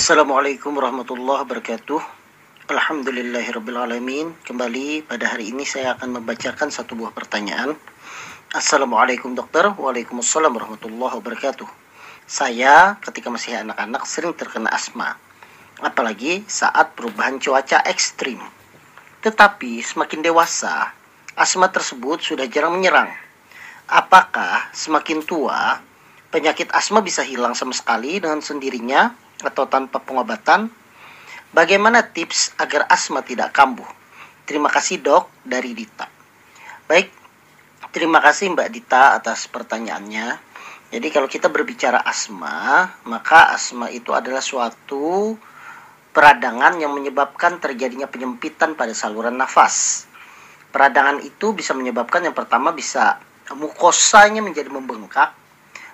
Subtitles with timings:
[0.00, 2.00] Assalamualaikum warahmatullahi wabarakatuh.
[2.72, 4.32] Alhamdulillahirrabbilalamin.
[4.48, 7.76] Kembali pada hari ini saya akan membacakan satu buah pertanyaan.
[8.56, 9.68] Assalamualaikum dokter.
[9.68, 11.68] Waalaikumsalam warahmatullahi wabarakatuh.
[12.24, 15.20] Saya ketika masih anak-anak sering terkena asma.
[15.84, 18.40] Apalagi saat perubahan cuaca ekstrim.
[19.20, 20.96] Tetapi semakin dewasa,
[21.36, 23.12] asma tersebut sudah jarang menyerang.
[23.84, 25.76] Apakah semakin tua,
[26.32, 30.68] penyakit asma bisa hilang sama sekali dengan sendirinya atau tanpa pengobatan?
[31.50, 33.88] Bagaimana tips agar asma tidak kambuh?
[34.46, 36.06] Terima kasih dok dari Dita.
[36.86, 37.10] Baik,
[37.90, 40.38] terima kasih Mbak Dita atas pertanyaannya.
[40.90, 45.38] Jadi kalau kita berbicara asma, maka asma itu adalah suatu
[46.10, 50.06] peradangan yang menyebabkan terjadinya penyempitan pada saluran nafas.
[50.74, 53.22] Peradangan itu bisa menyebabkan yang pertama bisa
[53.54, 55.34] mukosanya menjadi membengkak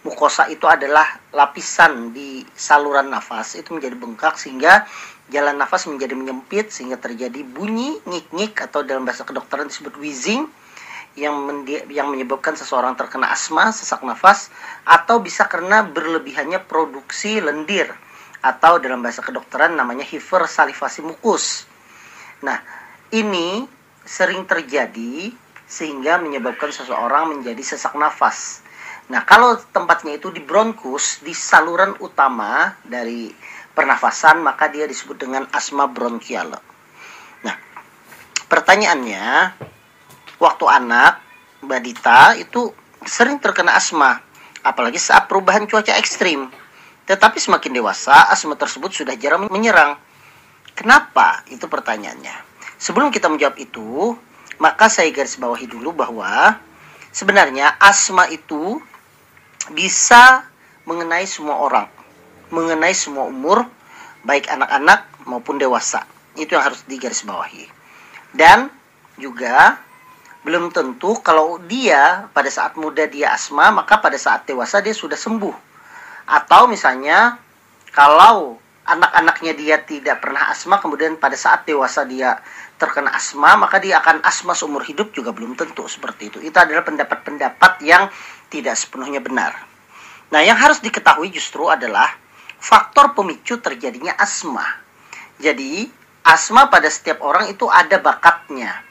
[0.00, 1.04] mukosa itu adalah
[1.36, 4.88] lapisan di saluran nafas itu menjadi bengkak sehingga
[5.28, 10.48] jalan nafas menjadi menyempit sehingga terjadi bunyi ngik-ngik atau dalam bahasa kedokteran disebut wheezing
[11.18, 11.36] yang
[11.90, 14.48] yang menyebabkan seseorang terkena asma, sesak nafas
[14.86, 17.90] atau bisa karena berlebihannya produksi lendir
[18.40, 21.68] atau dalam bahasa kedokteran namanya hipersalivasi mukus.
[22.40, 22.56] Nah,
[23.12, 23.68] ini
[24.06, 25.34] sering terjadi
[25.68, 28.64] sehingga menyebabkan seseorang menjadi sesak nafas
[29.10, 33.26] Nah, kalau tempatnya itu di bronkus, di saluran utama dari
[33.74, 36.54] pernafasan, maka dia disebut dengan asma bronkial.
[37.42, 37.56] Nah,
[38.46, 39.58] pertanyaannya,
[40.38, 41.18] waktu anak,
[41.66, 42.70] Mbak Dita itu
[43.02, 44.22] sering terkena asma,
[44.62, 46.46] apalagi saat perubahan cuaca ekstrim.
[47.10, 49.98] Tetapi semakin dewasa, asma tersebut sudah jarang menyerang.
[50.78, 51.42] Kenapa?
[51.50, 52.46] Itu pertanyaannya.
[52.78, 54.14] Sebelum kita menjawab itu,
[54.62, 56.62] maka saya garis bawahi dulu bahwa
[57.10, 58.78] sebenarnya asma itu
[59.72, 60.46] bisa
[60.84, 61.86] mengenai semua orang,
[62.50, 63.66] mengenai semua umur,
[64.26, 66.04] baik anak-anak maupun dewasa.
[66.34, 67.70] Itu yang harus digarisbawahi.
[68.34, 68.70] Dan
[69.18, 69.78] juga
[70.40, 75.18] belum tentu kalau dia pada saat muda dia asma, maka pada saat dewasa dia sudah
[75.18, 75.54] sembuh.
[76.30, 77.36] Atau misalnya
[77.92, 78.56] kalau
[78.96, 82.38] anak-anaknya dia tidak pernah asma, kemudian pada saat dewasa dia
[82.80, 86.38] terkena asma, maka dia akan asma seumur hidup juga belum tentu seperti itu.
[86.42, 88.10] Itu adalah pendapat-pendapat yang
[88.50, 89.54] tidak sepenuhnya benar.
[90.30, 92.10] Nah, yang harus diketahui justru adalah
[92.58, 94.64] faktor pemicu terjadinya asma.
[95.38, 95.86] Jadi,
[96.26, 98.82] asma pada setiap orang itu ada bakatnya.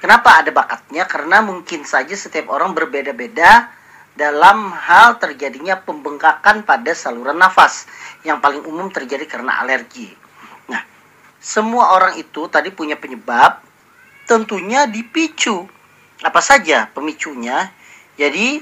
[0.00, 1.04] Kenapa ada bakatnya?
[1.04, 3.79] Karena mungkin saja setiap orang berbeda-beda
[4.18, 7.86] dalam hal terjadinya pembengkakan pada saluran nafas
[8.26, 10.20] yang paling umum terjadi karena alergi.
[11.40, 13.64] Semua orang itu tadi punya penyebab,
[14.28, 15.64] tentunya dipicu.
[16.20, 17.72] Apa saja pemicunya?
[18.20, 18.60] Jadi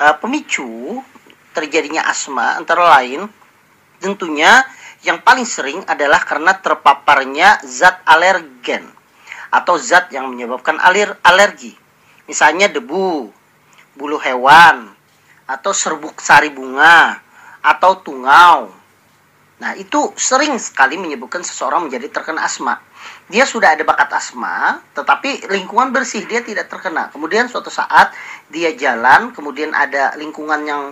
[0.00, 1.04] uh, pemicu
[1.52, 3.28] terjadinya asma antara lain
[4.00, 4.64] tentunya
[5.04, 8.88] yang paling sering adalah karena terpaparnya zat alergen
[9.52, 11.76] atau zat yang menyebabkan alir alergi.
[12.24, 13.28] Misalnya debu,
[13.98, 14.94] bulu hewan,
[15.50, 17.18] atau serbuk sari bunga,
[17.58, 18.78] atau tungau,
[19.58, 22.78] Nah, itu sering sekali menyebabkan seseorang menjadi terkena asma.
[23.26, 27.10] Dia sudah ada bakat asma, tetapi lingkungan bersih dia tidak terkena.
[27.10, 28.14] Kemudian suatu saat
[28.46, 30.82] dia jalan, kemudian ada lingkungan yang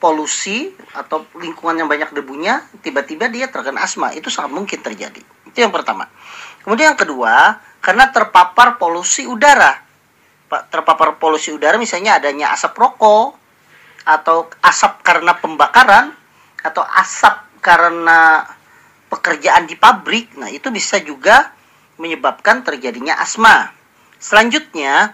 [0.00, 4.16] polusi atau lingkungan yang banyak debunya, tiba-tiba dia terkena asma.
[4.16, 5.20] Itu sangat mungkin terjadi.
[5.44, 6.08] Itu yang pertama.
[6.64, 9.84] Kemudian yang kedua, karena terpapar polusi udara.
[10.48, 13.36] Terpapar polusi udara misalnya adanya asap rokok
[14.08, 16.16] atau asap karena pembakaran
[16.64, 18.48] atau asap karena
[19.12, 21.52] pekerjaan di pabrik, nah itu bisa juga
[22.00, 23.72] menyebabkan terjadinya asma.
[24.20, 25.12] Selanjutnya,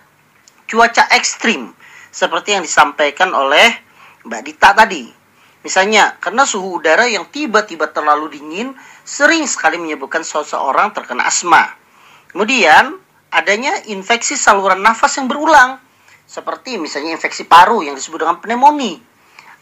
[0.71, 1.75] cuaca ekstrim
[2.15, 3.75] seperti yang disampaikan oleh
[4.27, 5.05] Mbak Dita tadi.
[5.65, 11.73] Misalnya, karena suhu udara yang tiba-tiba terlalu dingin sering sekali menyebabkan seseorang terkena asma.
[12.29, 13.01] Kemudian,
[13.35, 15.83] adanya infeksi saluran nafas yang berulang,
[16.25, 19.03] seperti misalnya infeksi paru yang disebut dengan pneumonia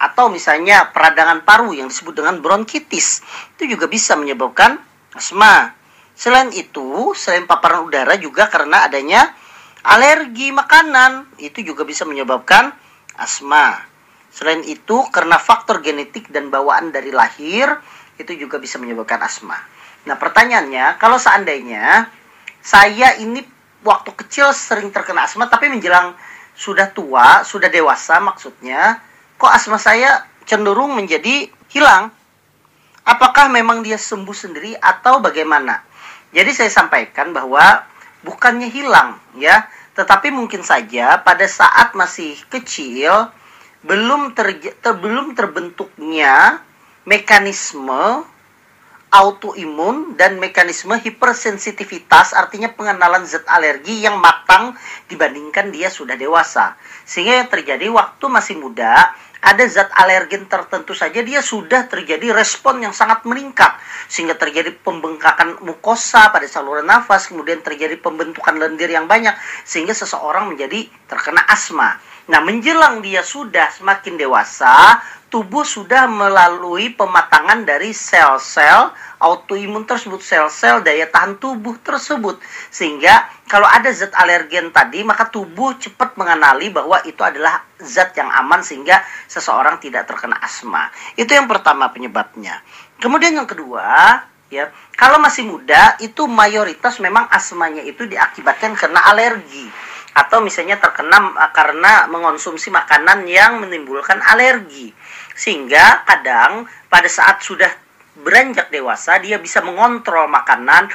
[0.03, 3.23] atau misalnya peradangan paru yang disebut dengan bronkitis
[3.55, 4.77] itu juga bisa menyebabkan
[5.15, 5.79] asma.
[6.13, 9.31] Selain itu, selain paparan udara juga karena adanya
[9.87, 12.75] alergi makanan itu juga bisa menyebabkan
[13.15, 13.79] asma.
[14.33, 17.69] Selain itu, karena faktor genetik dan bawaan dari lahir
[18.19, 19.57] itu juga bisa menyebabkan asma.
[20.09, 22.11] Nah, pertanyaannya, kalau seandainya
[22.63, 23.43] saya ini
[23.82, 26.14] waktu kecil sering terkena asma tapi menjelang
[26.55, 29.00] sudah tua, sudah dewasa maksudnya,
[29.38, 32.12] kok asma saya cenderung menjadi hilang?
[33.02, 35.82] Apakah memang dia sembuh sendiri atau bagaimana?
[36.31, 37.82] Jadi saya sampaikan bahwa
[38.23, 39.67] bukannya hilang ya,
[39.99, 43.29] tetapi mungkin saja pada saat masih kecil
[43.82, 46.62] belum ter, ter belum terbentuknya
[47.02, 48.23] mekanisme
[49.12, 54.73] autoimun dan mekanisme hipersensitivitas artinya pengenalan zat alergi yang matang
[55.12, 56.81] dibandingkan dia sudah dewasa.
[57.05, 59.12] Sehingga yang terjadi waktu masih muda
[59.43, 63.75] ada zat alergen tertentu saja dia sudah terjadi respon yang sangat meningkat
[64.06, 69.35] sehingga terjadi pembengkakan mukosa pada saluran nafas kemudian terjadi pembentukan lendir yang banyak
[69.67, 71.99] sehingga seseorang menjadi terkena asma.
[72.31, 80.84] Nah, menjelang dia sudah semakin dewasa, tubuh sudah melalui pematangan dari sel-sel autoimun tersebut, sel-sel
[80.84, 82.37] daya tahan tubuh tersebut.
[82.69, 88.29] Sehingga kalau ada zat alergen tadi, maka tubuh cepat mengenali bahwa itu adalah zat yang
[88.29, 90.93] aman sehingga seseorang tidak terkena asma.
[91.17, 92.61] Itu yang pertama penyebabnya.
[93.00, 94.20] Kemudian yang kedua,
[94.52, 94.69] ya,
[95.00, 99.73] kalau masih muda itu mayoritas memang asmanya itu diakibatkan karena alergi
[100.12, 104.93] atau misalnya terkena karena mengonsumsi makanan yang menimbulkan alergi.
[105.32, 107.70] Sehingga kadang pada saat sudah
[108.12, 110.93] beranjak dewasa dia bisa mengontrol makanan,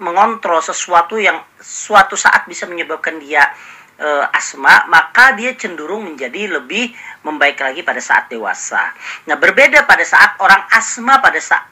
[0.00, 3.44] mengontrol sesuatu yang suatu saat bisa menyebabkan dia
[4.00, 6.96] e, asma, maka dia cenderung menjadi lebih
[7.28, 8.96] membaik lagi pada saat dewasa.
[9.28, 11.68] Nah, berbeda pada saat orang asma pada saat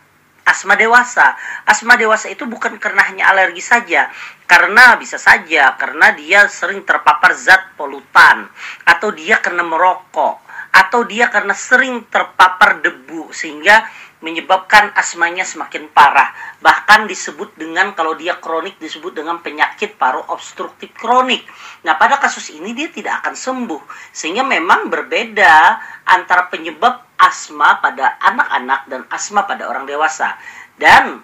[0.46, 1.34] asma dewasa.
[1.66, 4.06] Asma dewasa itu bukan karena hanya alergi saja,
[4.46, 8.46] karena bisa saja karena dia sering terpapar zat polutan
[8.86, 10.45] atau dia karena merokok
[10.76, 13.88] atau dia karena sering terpapar debu sehingga
[14.20, 16.32] menyebabkan asmanya semakin parah.
[16.60, 21.44] Bahkan disebut dengan kalau dia kronik disebut dengan penyakit paru obstruktif kronik.
[21.84, 23.82] Nah, pada kasus ini dia tidak akan sembuh.
[24.12, 30.36] Sehingga memang berbeda antara penyebab asma pada anak-anak dan asma pada orang dewasa.
[30.76, 31.20] Dan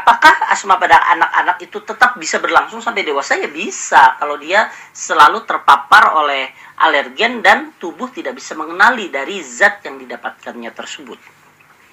[0.00, 3.36] apakah asma pada anak-anak itu tetap bisa berlangsung sampai dewasa?
[3.40, 4.16] Ya bisa.
[4.20, 10.70] Kalau dia selalu terpapar oleh alergen dan tubuh tidak bisa mengenali dari zat yang didapatkannya
[10.76, 11.18] tersebut.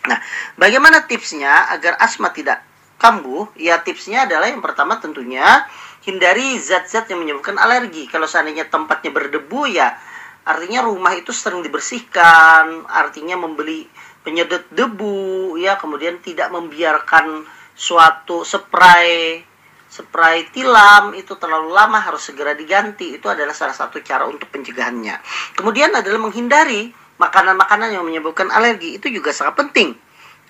[0.03, 0.19] Nah,
[0.59, 2.59] bagaimana tipsnya agar asma tidak
[2.99, 3.47] kambuh?
[3.55, 5.63] Ya tipsnya adalah yang pertama tentunya
[6.03, 8.11] hindari zat-zat yang menyebabkan alergi.
[8.11, 9.95] Kalau seandainya tempatnya berdebu ya
[10.43, 13.87] artinya rumah itu sering dibersihkan, artinya membeli
[14.23, 19.41] penyedot debu ya, kemudian tidak membiarkan suatu spray
[19.93, 23.13] spray tilam itu terlalu lama harus segera diganti.
[23.21, 25.21] Itu adalah salah satu cara untuk pencegahannya.
[25.53, 26.89] Kemudian adalah menghindari
[27.21, 28.97] makanan-makanan yang menyebabkan alergi.
[28.97, 29.93] Itu juga sangat penting.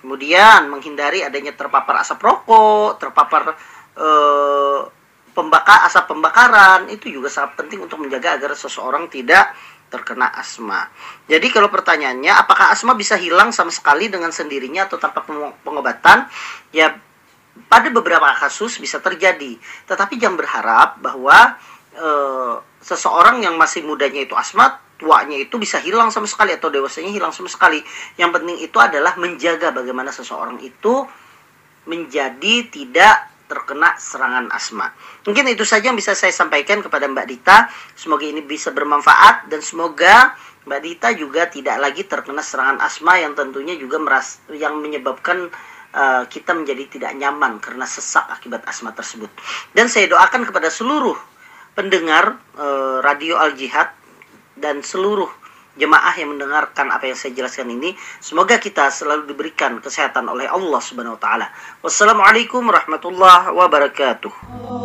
[0.00, 3.52] Kemudian menghindari adanya terpapar asap rokok, terpapar
[4.00, 4.80] eh,
[5.36, 6.88] pembakar asap pembakaran.
[6.88, 9.52] Itu juga sangat penting untuk menjaga agar seseorang tidak
[9.92, 10.88] terkena asma.
[11.28, 15.22] Jadi kalau pertanyaannya apakah asma bisa hilang sama sekali dengan sendirinya atau tanpa
[15.62, 16.26] pengobatan?
[16.74, 16.96] Ya
[17.70, 19.58] pada beberapa kasus bisa terjadi.
[19.86, 21.58] Tetapi jangan berharap bahwa
[21.94, 22.08] e,
[22.82, 27.32] seseorang yang masih mudanya itu asma, tuanya itu bisa hilang sama sekali atau dewasanya hilang
[27.34, 27.82] sama sekali.
[28.18, 31.06] Yang penting itu adalah menjaga bagaimana seseorang itu
[31.84, 34.88] menjadi tidak terkena serangan asma.
[35.28, 37.68] Mungkin itu saja yang bisa saya sampaikan kepada Mbak Dita.
[37.92, 40.32] Semoga ini bisa bermanfaat dan semoga
[40.64, 45.52] Mbak Dita juga tidak lagi terkena serangan asma yang tentunya juga meras yang menyebabkan
[45.94, 49.30] uh, kita menjadi tidak nyaman karena sesak akibat asma tersebut.
[49.70, 51.16] Dan saya doakan kepada seluruh
[51.78, 53.94] pendengar uh, radio Al Jihad
[54.58, 55.30] dan seluruh
[55.74, 60.80] jemaah yang mendengarkan apa yang saya jelaskan ini semoga kita selalu diberikan kesehatan oleh Allah
[60.82, 61.46] Subhanahu wa taala.
[61.82, 64.83] Wassalamualaikum warahmatullahi wabarakatuh.